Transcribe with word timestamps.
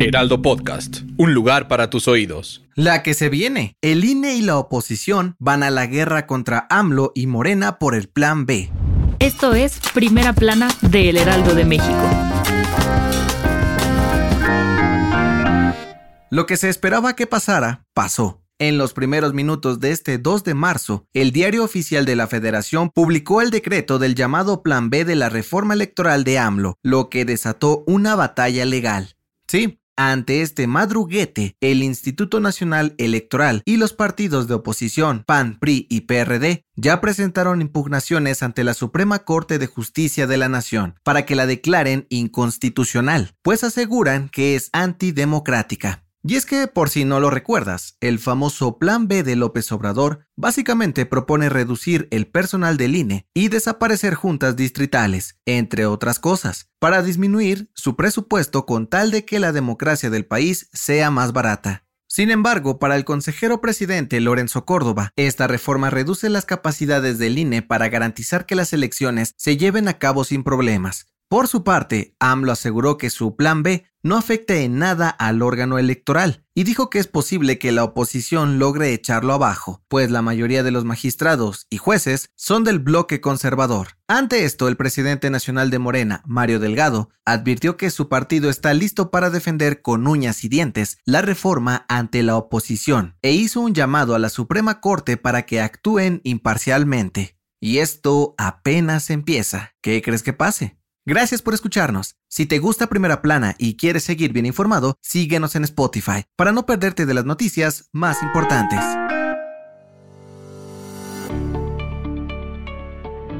Heraldo 0.00 0.42
Podcast, 0.42 0.98
un 1.16 1.34
lugar 1.34 1.66
para 1.66 1.90
tus 1.90 2.06
oídos. 2.06 2.64
La 2.76 3.02
que 3.02 3.14
se 3.14 3.28
viene. 3.28 3.74
El 3.82 4.04
INE 4.04 4.36
y 4.36 4.42
la 4.42 4.56
oposición 4.56 5.34
van 5.40 5.64
a 5.64 5.70
la 5.70 5.86
guerra 5.86 6.28
contra 6.28 6.68
AMLO 6.70 7.10
y 7.16 7.26
Morena 7.26 7.80
por 7.80 7.96
el 7.96 8.08
Plan 8.08 8.46
B. 8.46 8.70
Esto 9.18 9.54
es 9.54 9.80
Primera 9.94 10.32
Plana 10.32 10.68
de 10.82 11.10
El 11.10 11.16
Heraldo 11.16 11.52
de 11.56 11.64
México. 11.64 12.10
Lo 16.30 16.46
que 16.46 16.56
se 16.56 16.68
esperaba 16.68 17.16
que 17.16 17.26
pasara, 17.26 17.84
pasó. 17.92 18.40
En 18.60 18.78
los 18.78 18.92
primeros 18.92 19.34
minutos 19.34 19.80
de 19.80 19.90
este 19.90 20.18
2 20.18 20.44
de 20.44 20.54
marzo, 20.54 21.06
el 21.12 21.32
diario 21.32 21.64
oficial 21.64 22.04
de 22.04 22.14
la 22.14 22.28
Federación 22.28 22.90
publicó 22.90 23.42
el 23.42 23.50
decreto 23.50 23.98
del 23.98 24.14
llamado 24.14 24.62
Plan 24.62 24.90
B 24.90 25.04
de 25.04 25.16
la 25.16 25.28
reforma 25.28 25.74
electoral 25.74 26.22
de 26.22 26.38
AMLO, 26.38 26.78
lo 26.84 27.10
que 27.10 27.24
desató 27.24 27.82
una 27.88 28.14
batalla 28.14 28.64
legal. 28.64 29.16
Sí, 29.48 29.80
ante 29.98 30.42
este 30.42 30.68
madruguete, 30.68 31.56
el 31.60 31.82
Instituto 31.82 32.38
Nacional 32.38 32.94
Electoral 32.98 33.62
y 33.64 33.76
los 33.76 33.92
partidos 33.92 34.46
de 34.46 34.54
oposición, 34.54 35.24
PAN, 35.26 35.58
PRI 35.58 35.88
y 35.90 36.02
PRD, 36.02 36.64
ya 36.76 37.00
presentaron 37.00 37.60
impugnaciones 37.60 38.44
ante 38.44 38.62
la 38.62 38.74
Suprema 38.74 39.18
Corte 39.24 39.58
de 39.58 39.66
Justicia 39.66 40.28
de 40.28 40.36
la 40.36 40.48
Nación 40.48 40.94
para 41.02 41.26
que 41.26 41.34
la 41.34 41.46
declaren 41.46 42.06
inconstitucional, 42.10 43.34
pues 43.42 43.64
aseguran 43.64 44.28
que 44.28 44.54
es 44.54 44.70
antidemocrática. 44.72 46.07
Y 46.24 46.34
es 46.34 46.46
que, 46.46 46.66
por 46.66 46.90
si 46.90 47.04
no 47.04 47.20
lo 47.20 47.30
recuerdas, 47.30 47.96
el 48.00 48.18
famoso 48.18 48.78
Plan 48.78 49.06
B 49.06 49.22
de 49.22 49.36
López 49.36 49.70
Obrador 49.70 50.26
básicamente 50.36 51.06
propone 51.06 51.48
reducir 51.48 52.08
el 52.10 52.26
personal 52.26 52.76
del 52.76 52.96
INE 52.96 53.28
y 53.34 53.48
desaparecer 53.48 54.14
juntas 54.14 54.56
distritales, 54.56 55.38
entre 55.46 55.86
otras 55.86 56.18
cosas, 56.18 56.70
para 56.80 57.02
disminuir 57.02 57.70
su 57.72 57.94
presupuesto 57.94 58.66
con 58.66 58.88
tal 58.88 59.12
de 59.12 59.24
que 59.24 59.38
la 59.38 59.52
democracia 59.52 60.10
del 60.10 60.26
país 60.26 60.68
sea 60.72 61.10
más 61.10 61.32
barata. 61.32 61.84
Sin 62.08 62.30
embargo, 62.30 62.78
para 62.78 62.96
el 62.96 63.04
consejero 63.04 63.60
presidente 63.60 64.20
Lorenzo 64.20 64.64
Córdoba, 64.64 65.12
esta 65.14 65.46
reforma 65.46 65.90
reduce 65.90 66.30
las 66.30 66.46
capacidades 66.46 67.18
del 67.18 67.38
INE 67.38 67.62
para 67.62 67.90
garantizar 67.90 68.44
que 68.44 68.56
las 68.56 68.72
elecciones 68.72 69.34
se 69.36 69.56
lleven 69.56 69.86
a 69.88 69.98
cabo 69.98 70.24
sin 70.24 70.42
problemas, 70.42 71.06
por 71.28 71.46
su 71.46 71.62
parte, 71.62 72.16
AMLO 72.20 72.52
aseguró 72.52 72.96
que 72.96 73.10
su 73.10 73.36
plan 73.36 73.62
B 73.62 73.84
no 74.08 74.16
afecta 74.16 74.56
en 74.56 74.78
nada 74.78 75.10
al 75.10 75.42
órgano 75.42 75.78
electoral 75.78 76.42
y 76.54 76.64
dijo 76.64 76.90
que 76.90 76.98
es 76.98 77.06
posible 77.06 77.58
que 77.58 77.70
la 77.70 77.84
oposición 77.84 78.58
logre 78.58 78.92
echarlo 78.92 79.34
abajo, 79.34 79.84
pues 79.86 80.10
la 80.10 80.22
mayoría 80.22 80.62
de 80.62 80.70
los 80.70 80.84
magistrados 80.84 81.66
y 81.70 81.76
jueces 81.76 82.30
son 82.34 82.64
del 82.64 82.78
bloque 82.78 83.20
conservador. 83.20 83.98
Ante 84.08 84.44
esto, 84.44 84.66
el 84.66 84.76
presidente 84.76 85.30
nacional 85.30 85.70
de 85.70 85.78
Morena, 85.78 86.22
Mario 86.26 86.58
Delgado, 86.58 87.10
advirtió 87.24 87.76
que 87.76 87.90
su 87.90 88.08
partido 88.08 88.48
está 88.48 88.72
listo 88.72 89.10
para 89.10 89.30
defender 89.30 89.82
con 89.82 90.06
uñas 90.06 90.42
y 90.42 90.48
dientes 90.48 90.98
la 91.04 91.20
reforma 91.20 91.84
ante 91.88 92.22
la 92.22 92.36
oposición 92.36 93.16
e 93.20 93.32
hizo 93.32 93.60
un 93.60 93.74
llamado 93.74 94.14
a 94.14 94.18
la 94.18 94.30
Suprema 94.30 94.80
Corte 94.80 95.18
para 95.18 95.42
que 95.42 95.60
actúen 95.60 96.22
imparcialmente. 96.24 97.36
Y 97.60 97.78
esto 97.78 98.34
apenas 98.38 99.10
empieza. 99.10 99.74
¿Qué 99.82 100.00
crees 100.00 100.22
que 100.22 100.32
pase? 100.32 100.77
Gracias 101.08 101.40
por 101.40 101.54
escucharnos. 101.54 102.16
Si 102.28 102.44
te 102.44 102.58
gusta 102.58 102.88
Primera 102.88 103.22
Plana 103.22 103.54
y 103.56 103.78
quieres 103.78 104.04
seguir 104.04 104.34
bien 104.34 104.44
informado, 104.44 104.98
síguenos 105.00 105.56
en 105.56 105.64
Spotify 105.64 106.26
para 106.36 106.52
no 106.52 106.66
perderte 106.66 107.06
de 107.06 107.14
las 107.14 107.24
noticias 107.24 107.88
más 107.94 108.22
importantes. 108.22 108.78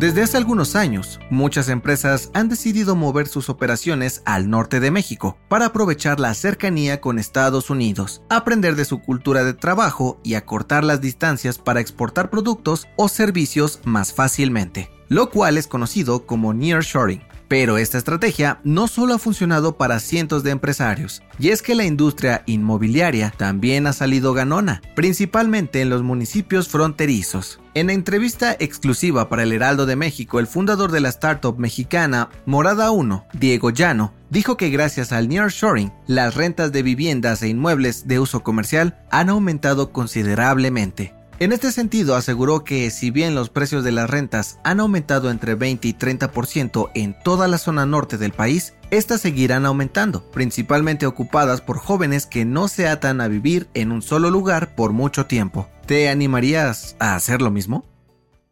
Desde 0.00 0.22
hace 0.24 0.38
algunos 0.38 0.74
años, 0.74 1.20
muchas 1.30 1.68
empresas 1.68 2.30
han 2.34 2.48
decidido 2.48 2.96
mover 2.96 3.28
sus 3.28 3.48
operaciones 3.48 4.22
al 4.24 4.50
norte 4.50 4.80
de 4.80 4.90
México 4.90 5.38
para 5.48 5.66
aprovechar 5.66 6.18
la 6.18 6.34
cercanía 6.34 7.00
con 7.00 7.20
Estados 7.20 7.70
Unidos, 7.70 8.22
aprender 8.28 8.74
de 8.74 8.84
su 8.84 9.00
cultura 9.00 9.44
de 9.44 9.54
trabajo 9.54 10.20
y 10.24 10.34
acortar 10.34 10.82
las 10.82 11.00
distancias 11.00 11.58
para 11.58 11.78
exportar 11.78 12.28
productos 12.28 12.88
o 12.96 13.06
servicios 13.08 13.78
más 13.84 14.12
fácilmente, 14.12 14.90
lo 15.08 15.30
cual 15.30 15.56
es 15.56 15.68
conocido 15.68 16.26
como 16.26 16.52
nearshoring. 16.52 17.22
Pero 17.52 17.76
esta 17.76 17.98
estrategia 17.98 18.60
no 18.64 18.88
solo 18.88 19.12
ha 19.12 19.18
funcionado 19.18 19.76
para 19.76 20.00
cientos 20.00 20.42
de 20.42 20.52
empresarios, 20.52 21.22
y 21.38 21.50
es 21.50 21.60
que 21.60 21.74
la 21.74 21.84
industria 21.84 22.44
inmobiliaria 22.46 23.34
también 23.36 23.86
ha 23.86 23.92
salido 23.92 24.32
ganona, 24.32 24.80
principalmente 24.96 25.82
en 25.82 25.90
los 25.90 26.02
municipios 26.02 26.68
fronterizos. 26.68 27.60
En 27.74 27.88
la 27.88 27.92
entrevista 27.92 28.56
exclusiva 28.58 29.28
para 29.28 29.42
el 29.42 29.52
Heraldo 29.52 29.84
de 29.84 29.96
México, 29.96 30.40
el 30.40 30.46
fundador 30.46 30.92
de 30.92 31.00
la 31.00 31.10
startup 31.10 31.58
mexicana 31.58 32.30
Morada 32.46 32.90
1, 32.90 33.26
Diego 33.34 33.68
Llano, 33.68 34.14
dijo 34.30 34.56
que 34.56 34.70
gracias 34.70 35.12
al 35.12 35.28
nearshoring, 35.28 35.92
las 36.06 36.34
rentas 36.34 36.72
de 36.72 36.82
viviendas 36.82 37.42
e 37.42 37.48
inmuebles 37.48 38.08
de 38.08 38.18
uso 38.18 38.42
comercial 38.42 38.96
han 39.10 39.28
aumentado 39.28 39.92
considerablemente. 39.92 41.12
En 41.38 41.50
este 41.50 41.72
sentido, 41.72 42.14
aseguró 42.14 42.62
que 42.62 42.90
si 42.90 43.10
bien 43.10 43.34
los 43.34 43.50
precios 43.50 43.82
de 43.82 43.90
las 43.90 44.08
rentas 44.08 44.58
han 44.62 44.80
aumentado 44.80 45.30
entre 45.30 45.54
20 45.54 45.88
y 45.88 45.92
30% 45.94 46.90
en 46.94 47.18
toda 47.24 47.48
la 47.48 47.58
zona 47.58 47.84
norte 47.84 48.16
del 48.16 48.32
país, 48.32 48.74
estas 48.90 49.22
seguirán 49.22 49.66
aumentando, 49.66 50.22
principalmente 50.30 51.06
ocupadas 51.06 51.60
por 51.60 51.78
jóvenes 51.78 52.26
que 52.26 52.44
no 52.44 52.68
se 52.68 52.86
atan 52.86 53.20
a 53.20 53.28
vivir 53.28 53.68
en 53.74 53.90
un 53.90 54.02
solo 54.02 54.30
lugar 54.30 54.74
por 54.76 54.92
mucho 54.92 55.26
tiempo. 55.26 55.68
¿Te 55.86 56.08
animarías 56.08 56.96
a 57.00 57.16
hacer 57.16 57.42
lo 57.42 57.50
mismo? 57.50 57.84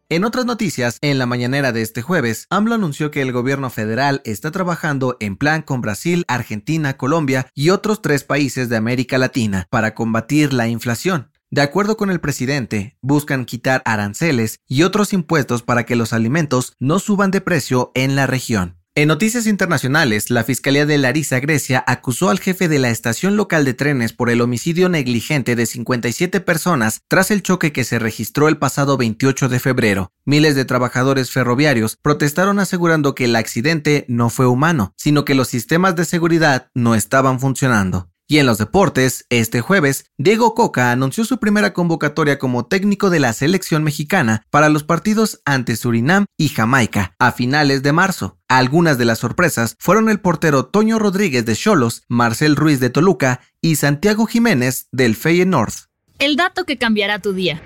En 0.08 0.24
otras 0.24 0.44
noticias, 0.44 0.98
en 1.02 1.18
la 1.18 1.26
mañanera 1.26 1.70
de 1.70 1.82
este 1.82 2.02
jueves, 2.02 2.46
AMLO 2.50 2.74
anunció 2.74 3.12
que 3.12 3.22
el 3.22 3.30
gobierno 3.30 3.70
federal 3.70 4.22
está 4.24 4.50
trabajando 4.50 5.16
en 5.20 5.36
plan 5.36 5.62
con 5.62 5.80
Brasil, 5.80 6.24
Argentina, 6.26 6.96
Colombia 6.96 7.46
y 7.54 7.70
otros 7.70 8.02
tres 8.02 8.24
países 8.24 8.68
de 8.68 8.76
América 8.76 9.18
Latina 9.18 9.68
para 9.70 9.94
combatir 9.94 10.52
la 10.52 10.66
inflación. 10.66 11.30
De 11.52 11.62
acuerdo 11.62 11.96
con 11.96 12.10
el 12.10 12.20
presidente, 12.20 12.96
buscan 13.02 13.44
quitar 13.44 13.82
aranceles 13.84 14.60
y 14.68 14.84
otros 14.84 15.12
impuestos 15.12 15.62
para 15.62 15.84
que 15.84 15.96
los 15.96 16.12
alimentos 16.12 16.74
no 16.78 17.00
suban 17.00 17.32
de 17.32 17.40
precio 17.40 17.90
en 17.96 18.14
la 18.14 18.28
región. 18.28 18.76
En 18.94 19.08
noticias 19.08 19.48
internacionales, 19.48 20.30
la 20.30 20.44
Fiscalía 20.44 20.86
de 20.86 20.98
Larissa, 20.98 21.40
Grecia, 21.40 21.82
acusó 21.88 22.30
al 22.30 22.38
jefe 22.38 22.68
de 22.68 22.78
la 22.78 22.90
estación 22.90 23.36
local 23.36 23.64
de 23.64 23.74
trenes 23.74 24.12
por 24.12 24.30
el 24.30 24.40
homicidio 24.40 24.88
negligente 24.88 25.56
de 25.56 25.66
57 25.66 26.40
personas 26.40 27.00
tras 27.08 27.32
el 27.32 27.42
choque 27.42 27.72
que 27.72 27.82
se 27.84 27.98
registró 27.98 28.46
el 28.46 28.58
pasado 28.58 28.96
28 28.96 29.48
de 29.48 29.58
febrero. 29.58 30.12
Miles 30.24 30.54
de 30.54 30.64
trabajadores 30.64 31.32
ferroviarios 31.32 31.96
protestaron 32.00 32.60
asegurando 32.60 33.14
que 33.16 33.24
el 33.24 33.34
accidente 33.34 34.04
no 34.06 34.30
fue 34.30 34.46
humano, 34.46 34.92
sino 34.96 35.24
que 35.24 35.34
los 35.34 35.48
sistemas 35.48 35.96
de 35.96 36.04
seguridad 36.04 36.68
no 36.74 36.94
estaban 36.94 37.40
funcionando. 37.40 38.09
Y 38.30 38.38
en 38.38 38.46
los 38.46 38.58
deportes, 38.58 39.26
este 39.28 39.60
jueves, 39.60 40.04
Diego 40.16 40.54
Coca 40.54 40.92
anunció 40.92 41.24
su 41.24 41.40
primera 41.40 41.72
convocatoria 41.72 42.38
como 42.38 42.64
técnico 42.64 43.10
de 43.10 43.18
la 43.18 43.32
selección 43.32 43.82
mexicana 43.82 44.44
para 44.50 44.68
los 44.68 44.84
partidos 44.84 45.42
ante 45.44 45.74
Surinam 45.74 46.26
y 46.38 46.50
Jamaica 46.50 47.16
a 47.18 47.32
finales 47.32 47.82
de 47.82 47.92
marzo. 47.92 48.38
Algunas 48.46 48.98
de 48.98 49.04
las 49.04 49.18
sorpresas 49.18 49.74
fueron 49.80 50.08
el 50.08 50.20
portero 50.20 50.66
Toño 50.66 51.00
Rodríguez 51.00 51.44
de 51.44 51.56
Cholos, 51.56 52.04
Marcel 52.06 52.54
Ruiz 52.54 52.78
de 52.78 52.90
Toluca 52.90 53.40
y 53.60 53.74
Santiago 53.74 54.26
Jiménez 54.26 54.86
del 54.92 55.16
Feyenoord. 55.16 55.72
El 56.20 56.36
dato 56.36 56.64
que 56.64 56.78
cambiará 56.78 57.18
tu 57.18 57.32
día. 57.32 57.60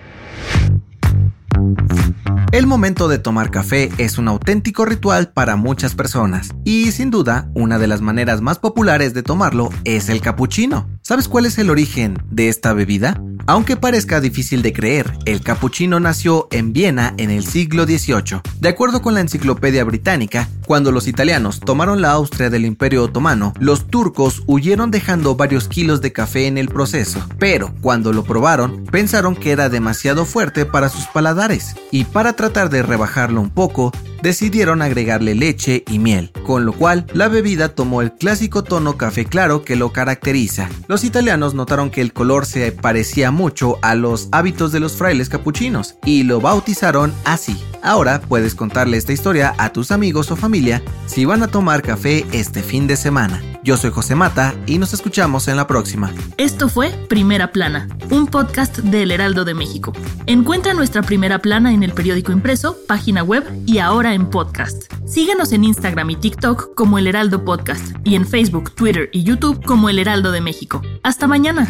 El 2.55 2.69
momento 2.69 3.09
de 3.09 3.19
tomar 3.19 3.51
café 3.51 3.91
es 3.99 4.17
un 4.17 4.29
auténtico 4.29 4.85
ritual 4.85 5.33
para 5.33 5.57
muchas 5.57 5.97
personas 5.97 6.51
y 6.63 6.93
sin 6.93 7.11
duda 7.11 7.51
una 7.53 7.81
de 7.81 7.89
las 7.89 8.01
maneras 8.01 8.43
más 8.43 8.61
populares 8.61 9.13
de 9.13 9.25
tomarlo 9.25 9.71
es 9.83 10.09
el 10.09 10.21
cappuccino. 10.21 10.89
¿Sabes 11.03 11.27
cuál 11.27 11.47
es 11.47 11.59
el 11.59 11.69
origen 11.69 12.17
de 12.31 12.49
esta 12.49 12.73
bebida? 12.73 13.21
Aunque 13.49 13.77
parezca 13.77 14.21
difícil 14.21 14.63
de 14.63 14.73
creer, 14.73 15.13
el 15.25 15.41
cappuccino 15.41 15.99
nació 15.99 16.47
en 16.53 16.73
Viena 16.73 17.13
en 17.17 17.33
el 17.33 17.45
siglo 17.45 17.87
XVIII. 17.87 18.41
De 18.61 18.69
acuerdo 18.69 19.03
con 19.03 19.15
la 19.15 19.21
Enciclopedia 19.21 19.83
Británica, 19.83 20.49
Cuando 20.67 20.93
los 20.93 21.09
italianos 21.09 21.61
tomaron 21.61 22.01
la 22.01 22.13
Austria 22.13 22.49
del 22.49 22.65
Imperio 22.65 23.05
Otomano, 23.05 23.53
los 23.61 23.87
turcos 23.89 24.43
huyeron 24.47 24.91
dejando 24.91 25.37
varios 25.37 25.69
kilos 25.69 26.01
de 26.01 26.13
café 26.13 26.47
en 26.47 26.57
el 26.57 26.69
proceso, 26.69 27.21
pero 27.39 27.75
cuando 27.83 28.15
lo 28.15 28.25
probaron, 28.25 28.85
pensaron 28.87 29.37
que 29.37 29.53
era 29.53 29.69
demasiado 29.69 30.25
fuerte 30.25 30.65
para 30.65 30.89
sus 30.89 31.07
paladares, 31.07 31.77
y 31.91 32.05
para 32.05 32.33
tratar 32.33 32.71
de 32.71 32.83
rebajarlo 32.83 33.43
un 33.43 33.51
poco, 33.51 33.93
decidieron 34.23 34.81
agregarle 34.81 35.35
leche 35.35 35.85
y 35.87 35.99
miel, 35.99 36.33
con 36.47 36.65
lo 36.65 36.73
cual 36.73 37.07
la 37.13 37.29
bebida 37.29 37.69
tomó 37.69 38.01
el 38.01 38.13
clásico 38.13 38.65
tono 38.65 38.97
café 38.97 39.27
claro 39.27 39.65
que 39.65 39.77
lo 39.77 39.93
caracteriza. 39.93 40.71
Los 40.89 41.05
italianos 41.05 41.53
notaron 41.53 41.91
que 41.91 42.01
el 42.01 42.15
color 42.15 42.47
se 42.47 42.73
parecía 42.73 43.31
mucho 43.31 43.79
a 43.83 43.95
los 43.95 44.29
hábitos 44.33 44.73
de 44.73 44.81
los 44.81 44.95
frailes 44.95 45.29
capuchinos 45.29 45.97
y 46.07 46.23
lo 46.23 46.41
bautizaron 46.41 47.13
así. 47.27 47.63
Ahora 47.85 48.23
puedes 48.23 48.55
contarle 48.55 48.97
esta 48.97 49.13
historia 49.13 49.55
a 49.59 49.71
tus 49.71 49.91
amigos 49.91 50.31
o 50.31 50.37
familia 50.37 50.83
si 51.05 51.27
van 51.27 51.43
a 51.43 51.49
tomar 51.49 51.83
café 51.83 52.25
este 52.33 52.63
fin 52.63 52.87
de 52.87 52.97
semana. 52.97 53.43
Yo 53.63 53.77
soy 53.77 53.91
José 53.91 54.15
Mata 54.15 54.55
y 54.67 54.79
nos 54.79 54.95
escuchamos 54.95 55.49
en 55.49 55.57
la 55.57 55.67
próxima. 55.67 56.11
Esto 56.39 56.71
fue 56.71 56.91
Primera 57.11 57.53
Plana, 57.53 57.89
un 58.11 58.27
podcast 58.27 58.79
del 58.79 59.11
Heraldo 59.11 59.45
de 59.45 59.53
México. 59.53 59.93
Encuentra 60.25 60.73
nuestra 60.73 61.03
Primera 61.03 61.41
Plana 61.41 61.75
en 61.75 61.83
el 61.83 61.93
periódico 61.93 62.33
impreso, 62.33 62.75
página 62.89 63.23
web 63.23 63.45
y 63.67 63.79
ahora 63.79 64.15
en 64.15 64.31
podcast. 64.31 64.91
Síguenos 65.07 65.53
en 65.53 65.65
Instagram 65.65 66.09
y 66.09 66.17
TikTok 66.17 66.75
como 66.75 66.99
El 66.99 67.07
Heraldo 67.07 67.45
Podcast 67.45 67.85
y 68.03 68.15
en 68.15 68.27
Facebook, 68.27 68.75
Twitter 68.75 69.11
y 69.13 69.25
YouTube 69.25 69.63
como 69.63 69.91
El 69.91 69.99
Heraldo 69.99 70.33
de 70.33 70.41
México. 70.41 70.81
Hasta 71.03 71.27
mañana. 71.27 71.69